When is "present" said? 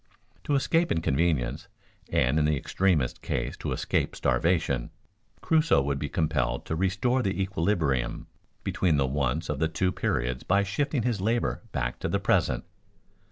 12.19-12.63